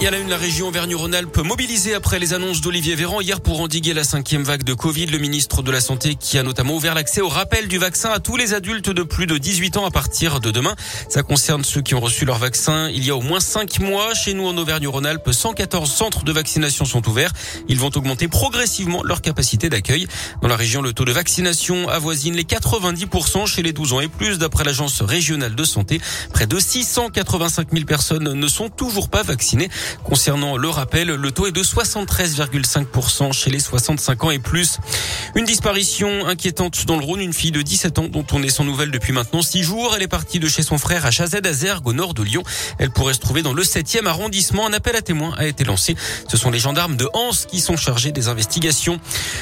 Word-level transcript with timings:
Et 0.00 0.06
à 0.06 0.12
la 0.12 0.18
une, 0.18 0.28
la 0.28 0.36
région 0.36 0.68
Auvergne-Rhône-Alpes 0.68 1.38
mobilisée 1.38 1.92
après 1.92 2.20
les 2.20 2.32
annonces 2.32 2.60
d'Olivier 2.60 2.94
Véran 2.94 3.20
hier 3.20 3.40
pour 3.40 3.60
endiguer 3.60 3.94
la 3.94 4.04
cinquième 4.04 4.44
vague 4.44 4.62
de 4.62 4.72
Covid. 4.72 5.06
Le 5.06 5.18
ministre 5.18 5.60
de 5.60 5.72
la 5.72 5.80
Santé 5.80 6.14
qui 6.14 6.38
a 6.38 6.44
notamment 6.44 6.76
ouvert 6.76 6.94
l'accès 6.94 7.20
au 7.20 7.28
rappel 7.28 7.66
du 7.66 7.78
vaccin 7.78 8.10
à 8.10 8.20
tous 8.20 8.36
les 8.36 8.54
adultes 8.54 8.90
de 8.90 9.02
plus 9.02 9.26
de 9.26 9.36
18 9.38 9.76
ans 9.76 9.84
à 9.84 9.90
partir 9.90 10.38
de 10.38 10.52
demain. 10.52 10.76
Ça 11.08 11.24
concerne 11.24 11.64
ceux 11.64 11.80
qui 11.80 11.96
ont 11.96 12.00
reçu 12.00 12.24
leur 12.24 12.38
vaccin 12.38 12.88
il 12.90 13.04
y 13.04 13.10
a 13.10 13.16
au 13.16 13.22
moins 13.22 13.40
5 13.40 13.80
mois. 13.80 14.14
Chez 14.14 14.34
nous 14.34 14.46
en 14.46 14.56
Auvergne-Rhône-Alpes, 14.56 15.32
114 15.32 15.90
centres 15.90 16.22
de 16.22 16.30
vaccination 16.30 16.84
sont 16.84 17.08
ouverts. 17.08 17.32
Ils 17.68 17.80
vont 17.80 17.90
augmenter 17.96 18.28
progressivement 18.28 19.02
leur 19.02 19.20
capacité 19.20 19.68
d'accueil. 19.68 20.06
Dans 20.42 20.48
la 20.48 20.56
région, 20.56 20.80
le 20.80 20.92
taux 20.92 21.06
de 21.06 21.12
vaccination 21.12 21.88
avoisine 21.88 22.36
les 22.36 22.44
90% 22.44 23.46
chez 23.48 23.64
les 23.64 23.72
12 23.72 23.94
ans 23.94 24.00
et 24.00 24.08
plus 24.08 24.38
d'après 24.38 24.62
l'agence 24.62 25.02
régionale 25.02 25.56
de 25.56 25.64
santé. 25.64 26.00
Près 26.32 26.46
de 26.46 26.56
685 26.56 27.72
000 27.72 27.84
personnes 27.84 28.32
ne 28.32 28.48
sont 28.48 28.68
toujours 28.68 29.08
pas 29.08 29.24
vaccinées. 29.24 29.68
Concernant 30.04 30.56
le 30.56 30.68
rappel, 30.68 31.08
le 31.08 31.30
taux 31.30 31.46
est 31.46 31.52
de 31.52 31.62
73,5% 31.62 33.32
chez 33.32 33.50
les 33.50 33.60
65 33.60 34.24
ans 34.24 34.30
et 34.30 34.38
plus. 34.38 34.78
Une 35.34 35.44
disparition 35.44 36.26
inquiétante 36.26 36.86
dans 36.86 36.96
le 36.96 37.04
Rhône, 37.04 37.20
une 37.20 37.32
fille 37.32 37.52
de 37.52 37.62
17 37.62 37.98
ans 37.98 38.08
dont 38.08 38.24
on 38.32 38.42
est 38.42 38.48
sans 38.48 38.64
nouvelles 38.64 38.90
depuis 38.90 39.12
maintenant 39.12 39.42
6 39.42 39.62
jours. 39.62 39.94
Elle 39.94 40.02
est 40.02 40.08
partie 40.08 40.38
de 40.38 40.48
chez 40.48 40.62
son 40.62 40.78
frère 40.78 41.06
à 41.06 41.10
Chazet-Azergue 41.10 41.86
au 41.86 41.92
nord 41.92 42.14
de 42.14 42.22
Lyon. 42.22 42.42
Elle 42.78 42.90
pourrait 42.90 43.14
se 43.14 43.20
trouver 43.20 43.42
dans 43.42 43.52
le 43.52 43.62
7e 43.62 44.06
arrondissement. 44.06 44.66
Un 44.66 44.72
appel 44.72 44.96
à 44.96 45.02
témoins 45.02 45.34
a 45.36 45.46
été 45.46 45.64
lancé. 45.64 45.96
Ce 46.28 46.36
sont 46.36 46.50
les 46.50 46.58
gendarmes 46.58 46.96
de 46.96 47.08
Anse 47.12 47.46
qui 47.46 47.60
sont 47.60 47.76
chargés 47.76 48.12
des 48.12 48.28
investigations. 48.28 49.00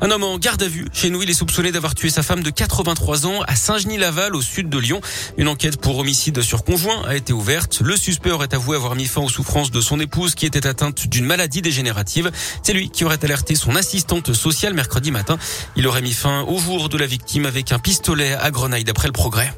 Un 0.00 0.10
homme 0.10 0.24
en 0.24 0.38
garde 0.38 0.62
à 0.62 0.68
vue. 0.68 0.86
Chez 0.92 1.10
nous, 1.10 1.22
il 1.22 1.30
est 1.30 1.34
soupçonné 1.34 1.72
d'avoir 1.72 1.94
tué 1.94 2.10
sa 2.10 2.22
femme 2.22 2.42
de 2.42 2.50
83 2.50 3.26
ans 3.26 3.42
à 3.46 3.54
Saint-Genis-Laval 3.54 4.34
au 4.34 4.42
sud 4.42 4.68
de 4.68 4.78
Lyon. 4.78 5.00
Une 5.36 5.48
enquête 5.48 5.80
pour 5.80 5.98
homicide 5.98 6.42
sur 6.42 6.64
conjoint 6.64 7.02
a 7.06 7.16
été 7.16 7.32
ouverte. 7.32 7.80
Le 7.80 7.96
suspect 7.96 8.30
aurait 8.30 8.52
avoué 8.54 8.76
avoir 8.76 8.94
mis 8.94 9.06
fin 9.06 9.22
aux 9.22 9.28
souffrances 9.28 9.70
de 9.70 9.80
son 9.80 10.00
épouse 10.00 10.27
qui 10.34 10.46
était 10.46 10.66
atteinte 10.66 11.06
d'une 11.06 11.24
maladie 11.24 11.62
dégénérative. 11.62 12.30
C'est 12.62 12.72
lui 12.72 12.90
qui 12.90 13.04
aurait 13.04 13.24
alerté 13.24 13.54
son 13.54 13.76
assistante 13.76 14.32
sociale 14.32 14.74
mercredi 14.74 15.10
matin. 15.10 15.38
Il 15.76 15.86
aurait 15.86 16.02
mis 16.02 16.12
fin 16.12 16.42
au 16.42 16.58
jour 16.58 16.88
de 16.88 16.98
la 16.98 17.06
victime 17.06 17.46
avec 17.46 17.72
un 17.72 17.78
pistolet 17.78 18.34
à 18.34 18.50
Grenaille 18.50 18.84
d'après 18.84 19.08
le 19.08 19.12
progrès. 19.12 19.52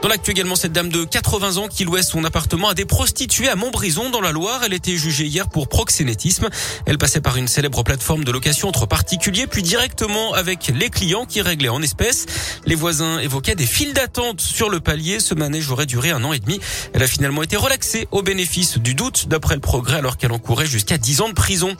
Dans 0.00 0.06
l'actu 0.06 0.30
également, 0.30 0.54
cette 0.54 0.72
dame 0.72 0.90
de 0.90 1.02
80 1.02 1.56
ans 1.56 1.66
qui 1.66 1.84
louait 1.84 2.04
son 2.04 2.22
appartement 2.22 2.68
à 2.68 2.74
des 2.74 2.84
prostituées 2.84 3.48
à 3.48 3.56
Montbrison 3.56 4.10
dans 4.10 4.20
la 4.20 4.30
Loire. 4.30 4.60
Elle 4.64 4.72
était 4.72 4.96
jugée 4.96 5.26
hier 5.26 5.48
pour 5.48 5.66
proxénétisme. 5.66 6.48
Elle 6.86 6.98
passait 6.98 7.20
par 7.20 7.36
une 7.36 7.48
célèbre 7.48 7.82
plateforme 7.82 8.22
de 8.22 8.30
location 8.30 8.68
entre 8.68 8.86
particuliers, 8.86 9.48
puis 9.48 9.64
directement 9.64 10.34
avec 10.34 10.68
les 10.72 10.88
clients 10.88 11.24
qui 11.24 11.42
réglaient 11.42 11.68
en 11.68 11.82
espèces. 11.82 12.26
Les 12.64 12.76
voisins 12.76 13.18
évoquaient 13.18 13.56
des 13.56 13.66
files 13.66 13.92
d'attente 13.92 14.40
sur 14.40 14.70
le 14.70 14.78
palier. 14.78 15.18
Ce 15.18 15.34
manège 15.34 15.68
aurait 15.68 15.86
duré 15.86 16.10
un 16.10 16.22
an 16.22 16.32
et 16.32 16.38
demi. 16.38 16.60
Elle 16.92 17.02
a 17.02 17.08
finalement 17.08 17.42
été 17.42 17.56
relaxée 17.56 18.06
au 18.12 18.22
bénéfice 18.22 18.78
du 18.78 18.94
doute 18.94 19.26
d'après 19.26 19.56
le 19.56 19.60
progrès 19.60 19.96
alors 19.96 20.16
qu'elle 20.16 20.32
encourait 20.32 20.66
jusqu'à 20.66 20.96
10 20.96 21.22
ans 21.22 21.28
de 21.28 21.34
prison. 21.34 21.76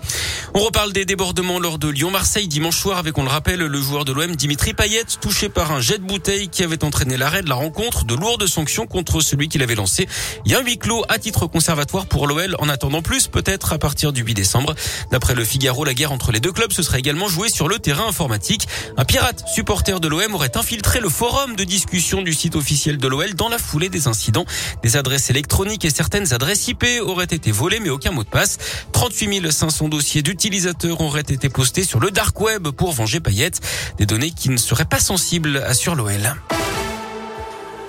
On 0.54 0.60
reparle 0.60 0.92
des 0.92 1.04
débordements 1.04 1.60
lors 1.60 1.78
de 1.78 1.88
Lyon-Marseille 1.88 2.48
dimanche 2.48 2.78
soir 2.78 2.98
avec, 2.98 3.16
on 3.16 3.22
le 3.22 3.30
rappelle, 3.30 3.60
le 3.60 3.80
joueur 3.80 4.04
de 4.04 4.10
l'OM 4.10 4.34
Dimitri 4.34 4.74
Payet 4.74 5.04
touché 5.20 5.48
par 5.48 5.70
un 5.70 5.80
jet 5.80 5.98
de 5.98 6.04
bouteille 6.04 6.48
qui 6.48 6.64
avait 6.64 6.82
entraîné 6.82 7.16
l'arrêt 7.16 7.42
de 7.42 7.48
la 7.48 7.54
rencontre 7.54 8.06
de 8.08 8.14
lourdes 8.14 8.46
sanctions 8.46 8.86
contre 8.86 9.20
celui 9.20 9.48
qui 9.48 9.58
l'avait 9.58 9.74
lancé. 9.74 10.08
Il 10.44 10.50
y 10.50 10.54
a 10.54 10.58
un 10.58 10.62
huis 10.62 10.78
clos 10.78 11.04
à 11.08 11.18
titre 11.18 11.46
conservatoire 11.46 12.06
pour 12.06 12.26
l'OL 12.26 12.56
en 12.58 12.68
attendant 12.68 13.02
plus 13.02 13.28
peut-être 13.28 13.74
à 13.74 13.78
partir 13.78 14.12
du 14.12 14.22
8 14.22 14.34
décembre. 14.34 14.74
D'après 15.12 15.34
le 15.34 15.44
Figaro, 15.44 15.84
la 15.84 15.94
guerre 15.94 16.10
entre 16.10 16.32
les 16.32 16.40
deux 16.40 16.52
clubs 16.52 16.72
se 16.72 16.82
serait 16.82 16.98
également 16.98 17.28
jouée 17.28 17.50
sur 17.50 17.68
le 17.68 17.78
terrain 17.78 18.08
informatique. 18.08 18.66
Un 18.96 19.04
pirate 19.04 19.44
supporter 19.46 20.00
de 20.00 20.08
l'OM 20.08 20.34
aurait 20.34 20.56
infiltré 20.56 21.00
le 21.00 21.08
forum 21.08 21.54
de 21.54 21.64
discussion 21.64 22.22
du 22.22 22.32
site 22.32 22.56
officiel 22.56 22.96
de 22.96 23.08
l'OL 23.08 23.34
dans 23.34 23.50
la 23.50 23.58
foulée 23.58 23.90
des 23.90 24.08
incidents. 24.08 24.46
Des 24.82 24.96
adresses 24.96 25.28
électroniques 25.28 25.84
et 25.84 25.90
certaines 25.90 26.32
adresses 26.32 26.66
IP 26.68 26.84
auraient 27.02 27.24
été 27.24 27.52
volées 27.52 27.80
mais 27.80 27.90
aucun 27.90 28.10
mot 28.10 28.24
de 28.24 28.28
passe. 28.28 28.58
38 28.92 29.50
500 29.50 29.88
dossiers 29.88 30.22
d'utilisateurs 30.22 31.02
auraient 31.02 31.20
été 31.20 31.50
postés 31.50 31.84
sur 31.84 32.00
le 32.00 32.10
dark 32.10 32.40
web 32.40 32.68
pour 32.68 32.92
venger 32.92 33.20
Payet. 33.20 33.50
Des 33.98 34.06
données 34.06 34.30
qui 34.30 34.48
ne 34.48 34.56
seraient 34.56 34.86
pas 34.86 35.00
sensibles, 35.00 35.58
assure 35.66 35.94
l'OL. 35.94 36.34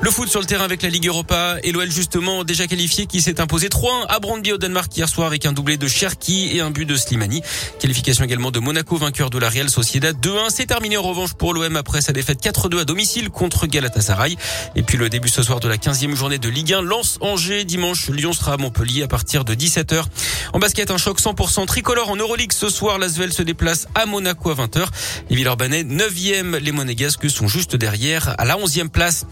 Le 0.01 0.11
foot 0.11 0.29
sur 0.29 0.39
le 0.39 0.45
terrain 0.45 0.63
avec 0.63 0.81
la 0.81 0.87
Ligue 0.87 1.07
Europa 1.07 1.57
et 1.61 1.73
l'OL 1.73 1.91
justement 1.91 2.45
déjà 2.45 2.67
qualifié 2.67 3.05
qui 3.05 3.19
s'est 3.19 3.41
imposé 3.41 3.67
3-1 3.67 4.05
à 4.07 4.19
Brandby 4.19 4.53
au 4.53 4.57
Danemark 4.57 4.95
hier 4.95 5.09
soir 5.09 5.27
avec 5.27 5.45
un 5.45 5.51
doublé 5.51 5.75
de 5.75 5.89
Cherki 5.89 6.55
et 6.55 6.61
un 6.61 6.71
but 6.71 6.85
de 6.85 6.95
Slimani. 6.95 7.41
Qualification 7.79 8.23
également 8.23 8.49
de 8.49 8.59
Monaco 8.59 8.95
vainqueur 8.95 9.29
de 9.29 9.37
la 9.37 9.49
Real 9.49 9.69
Sociedad 9.69 10.15
2-1. 10.15 10.51
C'est 10.51 10.67
terminé 10.67 10.95
en 10.95 11.01
revanche 11.01 11.33
pour 11.33 11.53
l'OM 11.53 11.75
après 11.75 11.99
sa 11.99 12.13
défaite 12.13 12.41
4-2 12.41 12.79
à 12.79 12.85
domicile 12.85 13.29
contre 13.29 13.67
Galatasaray. 13.67 14.37
Et 14.77 14.83
puis 14.83 14.97
le 14.97 15.09
début 15.09 15.27
ce 15.27 15.43
soir 15.43 15.59
de 15.59 15.67
la 15.67 15.75
15e 15.75 16.15
journée 16.15 16.37
de 16.37 16.47
Ligue 16.47 16.71
1 16.73 16.81
lance 16.81 17.17
Angers 17.19 17.65
dimanche. 17.65 18.09
Lyon 18.09 18.31
sera 18.31 18.53
à 18.53 18.57
Montpellier 18.57 19.03
à 19.03 19.09
partir 19.09 19.43
de 19.43 19.53
17h. 19.53 20.05
En 20.53 20.59
basket 20.59 20.91
un 20.91 20.97
choc 20.97 21.19
100% 21.19 21.65
tricolore 21.65 22.09
en 22.09 22.15
Euroleague 22.15 22.53
ce 22.53 22.69
soir. 22.69 22.99
L'Asvel 22.99 23.33
se 23.33 23.43
déplace 23.43 23.87
à 23.95 24.05
Monaco 24.05 24.49
à 24.49 24.55
20h. 24.55 24.87
Les 25.29 25.35
Villeurbanais 25.35 25.83
9e. 25.83 26.57
Les 26.57 26.71
Monégasques 26.71 27.29
sont 27.29 27.49
juste 27.49 27.75
derrière 27.75 28.33
à 28.37 28.45
la 28.45 28.55
11e 28.55 28.87
place. 28.87 29.25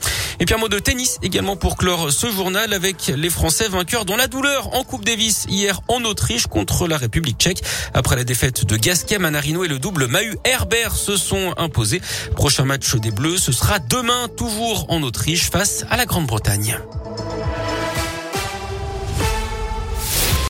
Un 0.58 0.60
mot 0.60 0.70
de 0.70 0.80
tennis 0.80 1.20
également 1.22 1.56
pour 1.56 1.78
clore 1.78 2.12
ce 2.12 2.32
journal 2.32 2.74
avec 2.74 3.14
les 3.16 3.30
Français 3.30 3.68
vainqueurs 3.70 4.06
dans 4.06 4.16
la 4.16 4.26
douleur 4.26 4.74
en 4.74 4.84
Coupe 4.84 5.06
Davis 5.06 5.46
hier 5.48 5.82
en 5.88 6.04
Autriche 6.04 6.48
contre 6.48 6.88
la 6.88 6.98
République 6.98 7.38
tchèque. 7.38 7.62
Après 7.94 8.16
la 8.16 8.24
défaite 8.24 8.66
de 8.66 8.76
Gasquet, 8.76 9.20
Manarino 9.20 9.64
et 9.64 9.68
le 9.68 9.78
double 9.78 10.08
Mahu 10.08 10.36
Herbert 10.46 10.96
se 10.96 11.16
sont 11.16 11.54
imposés. 11.58 12.02
Prochain 12.36 12.66
match 12.66 12.96
des 12.96 13.12
Bleus, 13.12 13.38
ce 13.38 13.52
sera 13.52 13.78
demain 13.78 14.30
toujours 14.36 14.88
en 14.90 15.04
Autriche 15.04 15.52
face 15.52 15.86
à 15.92 15.98
la 15.98 16.06
Grande-Bretagne. 16.06 16.80